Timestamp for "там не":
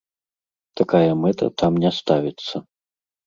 1.63-1.91